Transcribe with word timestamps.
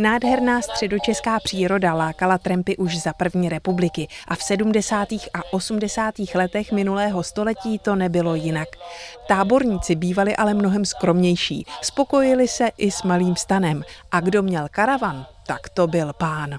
Nádherná 0.00 0.62
středočeská 0.62 1.40
příroda 1.40 1.94
lákala 1.94 2.38
trampy 2.38 2.76
už 2.76 2.98
za 2.98 3.12
první 3.12 3.48
republiky 3.48 4.08
a 4.28 4.34
v 4.34 4.42
70. 4.42 5.12
a 5.12 5.52
80. 5.52 6.14
letech 6.34 6.72
minulého 6.72 7.22
století 7.22 7.78
to 7.78 7.96
nebylo 7.96 8.34
jinak. 8.34 8.68
Táborníci 9.28 9.94
bývali 9.94 10.36
ale 10.36 10.54
mnohem 10.54 10.84
skromnější, 10.84 11.66
spokojili 11.82 12.48
se 12.48 12.70
i 12.78 12.90
s 12.90 13.02
malým 13.02 13.36
stanem 13.36 13.82
a 14.12 14.20
kdo 14.20 14.42
měl 14.42 14.68
karavan, 14.70 15.26
tak 15.46 15.68
to 15.68 15.86
byl 15.86 16.12
pán. 16.12 16.58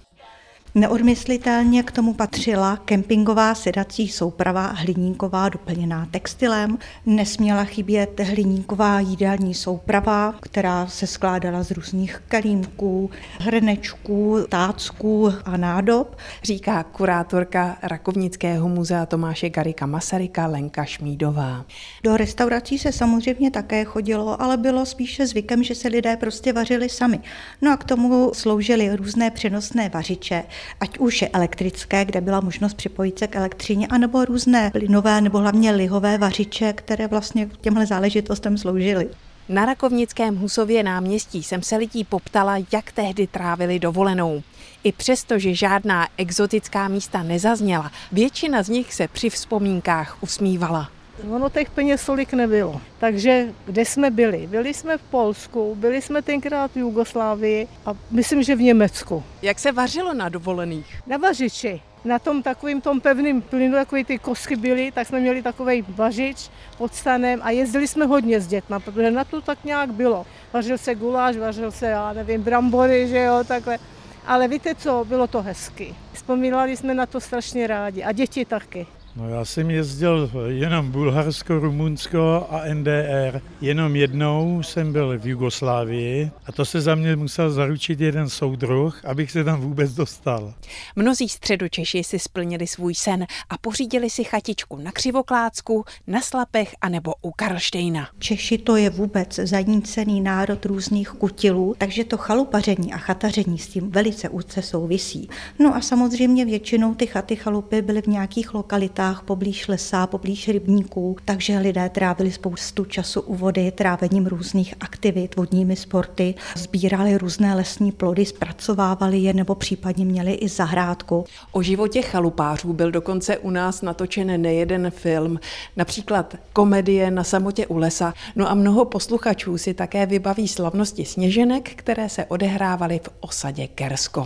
Neodmyslitelně 0.75 1.83
k 1.83 1.91
tomu 1.91 2.13
patřila 2.13 2.77
kempingová 2.77 3.55
sedací 3.55 4.07
souprava 4.07 4.67
hliníková 4.67 5.49
doplněná 5.49 6.07
textilem. 6.11 6.77
Nesměla 7.05 7.63
chybět 7.63 8.20
hliníková 8.20 8.99
jídelní 8.99 9.53
souprava, 9.53 10.35
která 10.41 10.88
se 10.88 11.07
skládala 11.07 11.63
z 11.63 11.71
různých 11.71 12.21
kalímků, 12.27 13.09
hrnečků, 13.39 14.38
tácků 14.49 15.34
a 15.45 15.57
nádob. 15.57 16.17
Říká 16.43 16.84
kurátorka 16.84 17.77
Rakovnického 17.84 18.70
muzea 18.70 19.05
Tomáše 19.05 19.49
Garika 19.49 19.85
Masaryka 19.85 20.48
Lenka 20.48 20.85
Šmídová. 20.85 21.65
Do 22.03 22.17
restaurací 22.17 22.79
se 22.79 22.91
samozřejmě 22.91 23.51
také 23.51 23.84
chodilo, 23.84 24.41
ale 24.41 24.57
bylo 24.57 24.85
spíše 24.85 25.27
zvykem, 25.27 25.63
že 25.63 25.76
se 25.76 25.88
lidé 25.88 26.17
prostě 26.17 26.53
vařili 26.53 26.90
sami. 26.90 27.20
No 27.62 27.71
a 27.71 27.77
k 27.77 27.84
tomu 27.84 28.31
sloužily 28.34 28.95
různé 28.95 29.31
přenosné 29.31 29.90
vařiče, 29.90 30.43
ať 30.79 30.97
už 30.97 31.21
je 31.21 31.29
elektrické, 31.29 32.05
kde 32.05 32.21
byla 32.21 32.39
možnost 32.39 32.73
připojit 32.73 33.20
se 33.20 33.27
k 33.27 33.35
elektřině, 33.35 33.88
anebo 33.88 34.25
různé 34.25 34.71
plynové 34.71 35.21
nebo 35.21 35.37
hlavně 35.37 35.71
lihové 35.71 36.17
vařiče, 36.17 36.73
které 36.73 37.07
vlastně 37.07 37.49
těmhle 37.61 37.85
záležitostem 37.85 38.57
sloužily. 38.57 39.09
Na 39.49 39.65
Rakovnickém 39.65 40.37
Husově 40.37 40.84
náměstí 40.84 41.43
jsem 41.43 41.63
se 41.63 41.77
lidí 41.77 42.03
poptala, 42.03 42.57
jak 42.73 42.91
tehdy 42.91 43.27
trávili 43.27 43.79
dovolenou. 43.79 44.43
I 44.84 44.91
přesto, 44.91 45.40
že 45.40 45.55
žádná 45.55 46.07
exotická 46.18 46.87
místa 46.87 47.23
nezazněla, 47.23 47.91
většina 48.12 48.63
z 48.63 48.70
nich 48.70 48.93
se 48.93 49.07
při 49.07 49.29
vzpomínkách 49.29 50.18
usmívala. 50.23 50.90
Ono 51.31 51.49
těch 51.49 51.70
peněz 51.70 52.05
tolik 52.05 52.34
nebylo. 52.34 52.81
Takže 52.99 53.54
kde 53.65 53.85
jsme 53.85 54.12
byli? 54.12 54.48
Byli 54.48 54.73
jsme 54.73 54.98
v 54.98 55.01
Polsku, 55.01 55.76
byli 55.76 56.01
jsme 56.01 56.21
tenkrát 56.21 56.71
v 56.71 56.77
Jugoslávii 56.77 57.68
a 57.85 57.93
myslím, 58.12 58.43
že 58.43 58.55
v 58.55 58.62
Německu. 58.62 59.23
Jak 59.41 59.59
se 59.59 59.71
vařilo 59.71 60.13
na 60.13 60.29
dovolených? 60.29 61.01
Na 61.07 61.18
vařiči. 61.18 61.81
Na 62.05 62.20
tom 62.20 62.43
takovým 62.43 62.81
tom 62.81 63.01
pevným 63.01 63.41
plynu, 63.41 63.73
takový 63.73 64.03
ty 64.03 64.19
kosky 64.19 64.56
byly, 64.56 64.91
tak 64.91 65.07
jsme 65.07 65.19
měli 65.19 65.41
takový 65.41 65.85
vařič 65.90 66.50
pod 66.78 66.95
stanem 66.95 67.40
a 67.44 67.51
jezdili 67.51 67.88
jsme 67.88 68.06
hodně 68.06 68.41
s 68.41 68.47
dětma, 68.47 68.79
protože 68.79 69.12
na 69.12 69.23
to 69.23 69.41
tak 69.41 69.63
nějak 69.63 69.94
bylo. 69.94 70.25
Vařil 70.53 70.78
se 70.78 70.96
guláš, 70.96 71.38
vařil 71.38 71.72
se, 71.72 71.85
já 71.85 72.13
nevím, 72.13 72.41
brambory, 72.41 73.07
že 73.07 73.18
jo, 73.18 73.44
takhle. 73.47 73.79
Ale 74.25 74.47
víte 74.47 74.75
co, 74.75 75.06
bylo 75.07 75.28
to 75.28 75.41
hezky. 75.41 75.96
Vzpomínali 76.13 76.78
jsme 76.78 76.94
na 76.94 77.06
to 77.06 77.19
strašně 77.19 77.68
rádi 77.68 78.03
a 78.03 78.12
děti 78.12 78.46
taky. 78.46 78.88
No 79.16 79.29
já 79.29 79.45
jsem 79.45 79.72
jezdil 79.72 80.31
jenom 80.47 80.91
Bulharsko, 80.91 81.59
Rumunsko 81.59 82.47
a 82.50 82.62
NDR. 82.73 83.41
Jenom 83.62 83.95
jednou 83.95 84.63
jsem 84.63 84.94
byl 84.94 85.19
v 85.19 85.25
Jugoslávii 85.25 86.31
a 86.45 86.51
to 86.51 86.66
se 86.66 86.81
za 86.81 86.95
mě 86.95 87.16
musel 87.16 87.51
zaručit 87.51 88.01
jeden 88.01 88.29
soudruh, 88.29 89.06
abych 89.06 89.31
se 89.31 89.44
tam 89.44 89.62
vůbec 89.62 89.94
dostal. 89.94 90.53
Mnozí 90.95 91.29
středočeši 91.29 92.03
si 92.03 92.19
splnili 92.19 92.68
svůj 92.68 92.95
sen 92.95 93.25
a 93.50 93.57
pořídili 93.57 94.09
si 94.09 94.23
chatičku 94.23 94.78
na 94.78 94.91
Křivoklácku, 94.91 95.85
na 96.07 96.22
Slapech 96.22 96.75
anebo 96.81 97.13
u 97.22 97.31
Karlštejna. 97.31 98.09
Češi 98.19 98.57
to 98.57 98.75
je 98.75 98.90
vůbec 98.90 99.35
zanícený 99.35 100.22
národ 100.22 100.66
různých 100.66 101.09
kutilů, 101.09 101.75
takže 101.78 102.03
to 102.03 102.18
chalupaření 102.18 102.94
a 102.94 102.97
chataření 102.97 103.57
s 103.57 103.68
tím 103.68 103.91
velice 103.91 104.29
úzce 104.29 104.62
souvisí. 104.62 105.30
No 105.59 105.75
a 105.75 105.81
samozřejmě 105.81 106.46
většinou 106.46 106.96
ty 106.96 107.07
chaty 107.07 107.36
chalupy 107.36 107.81
byly 107.81 108.02
v 108.02 108.07
nějakých 108.07 108.53
lokalitách 108.53 109.00
lokalitách 109.01 109.23
poblíž 109.23 109.67
lesa, 109.67 110.07
poblíž 110.07 110.47
rybníků, 110.47 111.17
takže 111.25 111.57
lidé 111.57 111.89
trávili 111.89 112.31
spoustu 112.31 112.85
času 112.85 113.22
u 113.22 113.35
vody 113.35 113.72
trávením 113.72 114.28
různých 114.28 114.73
aktivit, 114.79 115.35
vodními 115.35 115.75
sporty, 115.75 116.35
sbírali 116.56 117.17
různé 117.17 117.56
lesní 117.56 117.91
plody, 117.91 118.25
zpracovávali 118.25 119.17
je 119.17 119.34
nebo 119.34 119.56
případně 119.56 120.06
měli 120.06 120.34
i 120.34 120.50
zahrádku. 120.50 121.25
O 121.51 121.62
životě 121.62 122.01
chalupářů 122.01 122.73
byl 122.73 122.91
dokonce 122.91 123.38
u 123.38 123.50
nás 123.50 123.81
natočen 123.81 124.41
nejeden 124.41 124.91
film, 124.91 125.39
například 125.78 126.35
komedie 126.53 127.12
Na 127.12 127.23
samotě 127.23 127.68
u 127.68 127.78
lesa, 127.78 128.13
no 128.35 128.50
a 128.50 128.53
mnoho 128.53 128.85
posluchačů 128.85 129.57
si 129.57 129.73
také 129.73 130.06
vybaví 130.06 130.47
slavnosti 130.47 131.06
sněženek, 131.06 131.69
které 131.75 132.09
se 132.09 132.25
odehrávaly 132.25 133.00
v 133.00 133.09
osadě 133.19 133.68
Kersko. 133.68 134.23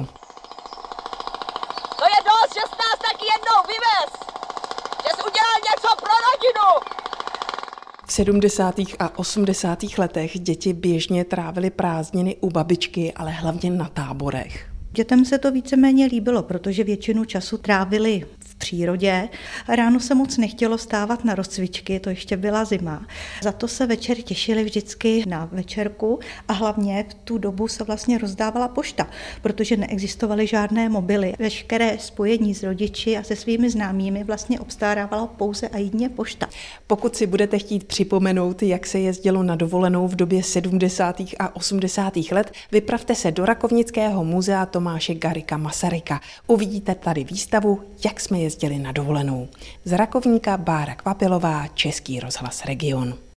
To 2.00 2.06
je 2.14 2.20
dost, 2.30 2.54
že 2.56 2.62
jsi 2.62 2.76
nás 2.84 3.00
taky 3.00 3.26
jednou 3.34 3.60
vyvez! 3.68 4.35
Pro 6.00 6.16
rodinu! 6.28 6.96
V 8.08 8.14
70. 8.14 8.80
a 9.00 9.20
80. 9.20 9.84
letech 9.98 10.40
děti 10.40 10.74
běžně 10.74 11.26
trávily 11.26 11.70
prázdniny 11.70 12.36
u 12.42 12.50
babičky, 12.50 13.14
ale 13.14 13.32
hlavně 13.32 13.72
na 13.72 13.90
táborech. 13.90 14.68
Dětem 14.92 15.26
se 15.26 15.38
to 15.38 15.52
víceméně 15.52 16.06
líbilo, 16.06 16.44
protože 16.44 16.84
většinu 16.84 17.26
času 17.26 17.58
trávili 17.58 18.26
přírodě. 18.58 19.30
Ráno 19.68 20.00
se 20.00 20.16
moc 20.16 20.38
nechtělo 20.38 20.78
stávat 20.78 21.26
na 21.26 21.36
rozcvičky, 21.36 22.00
to 22.00 22.10
ještě 22.10 22.38
byla 22.38 22.66
zima. 22.66 23.06
Za 23.44 23.52
to 23.52 23.68
se 23.68 23.88
večer 23.88 24.22
těšili 24.22 24.64
vždycky 24.64 25.24
na 25.28 25.50
večerku 25.52 26.20
a 26.48 26.54
hlavně 26.54 27.06
v 27.10 27.14
tu 27.14 27.38
dobu 27.38 27.68
se 27.68 27.84
vlastně 27.84 28.18
rozdávala 28.18 28.68
pošta, 28.68 29.08
protože 29.42 29.78
neexistovaly 29.78 30.48
žádné 30.48 30.90
mobily. 30.90 31.34
Veškeré 31.40 31.98
spojení 32.00 32.56
s 32.56 32.64
rodiči 32.64 33.18
a 33.18 33.24
se 33.24 33.36
svými 33.36 33.70
známými 33.70 34.24
vlastně 34.24 34.60
obstarávala 34.60 35.28
pouze 35.28 35.68
a 35.68 35.78
jedině 35.78 36.10
pošta. 36.10 36.50
Pokud 36.88 37.16
si 37.16 37.28
budete 37.28 37.60
chtít 37.60 37.84
připomenout, 37.84 38.64
jak 38.64 38.88
se 38.88 39.00
jezdilo 39.00 39.44
na 39.44 39.56
dovolenou 39.56 40.08
v 40.08 40.16
době 40.16 40.44
70. 40.44 41.22
a 41.40 41.56
80. 41.56 42.14
let, 42.32 42.52
vypravte 42.72 43.16
se 43.16 43.32
do 43.32 43.46
Rakovnického 43.46 44.24
muzea 44.24 44.66
Tomáše 44.66 45.14
Garika 45.14 45.58
Masaryka. 45.58 46.22
Uvidíte 46.48 46.96
tady 46.96 47.24
výstavu, 47.24 47.82
jak 48.06 48.20
jsme 48.20 48.40
jezdili 48.46 48.80
na 48.80 48.92
dovolenou. 48.92 49.48
Z 49.86 49.92
Rakovníka 49.92 50.58
Bára 50.58 50.96
Kvapilová, 50.96 51.68
Český 51.68 52.20
rozhlas 52.20 52.66
Region. 52.66 53.26